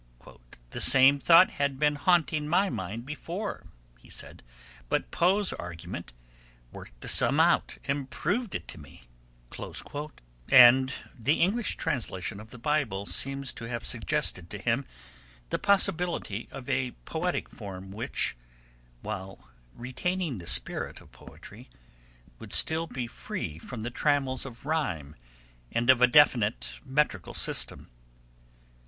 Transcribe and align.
'The 0.71 0.81
same 0.81 1.19
thought 1.19 1.51
had 1.51 1.77
been 1.77 1.93
haunting 1.93 2.47
my 2.47 2.71
mind 2.71 3.05
before,' 3.05 3.67
he 3.99 4.09
said, 4.09 4.41
'but 4.89 5.11
Poe's 5.11 5.53
argument... 5.53 6.11
work'd 6.71 7.01
the 7.01 7.07
sum 7.07 7.39
out, 7.39 7.77
and 7.83 8.09
proved 8.09 8.55
it 8.55 8.67
to 8.69 8.79
me,' 8.79 9.03
and 10.51 10.91
the 11.13 11.35
English 11.35 11.75
translation 11.75 12.39
of 12.39 12.49
the 12.49 12.57
Bible 12.57 13.05
seems 13.05 13.53
to 13.53 13.65
have 13.65 13.85
suggested 13.85 14.49
to 14.49 14.57
him 14.57 14.85
the 15.51 15.59
possibility 15.59 16.47
of 16.49 16.67
a 16.67 16.93
poetic 17.05 17.47
form 17.47 17.91
which, 17.91 18.35
while 19.01 19.49
retaining 19.75 20.37
the 20.37 20.47
spirit 20.47 20.99
of 20.99 21.11
poetry, 21.11 21.69
would 22.39 22.53
still 22.53 22.87
be 22.87 23.05
free 23.05 23.59
from 23.59 23.81
the 23.81 23.91
trammels 23.91 24.47
of 24.47 24.65
rhyme 24.65 25.15
and 25.71 25.91
of 25.91 26.01
a 26.01 26.07
definite 26.07 26.79
metrical 26.83 27.35
system. 27.35 27.91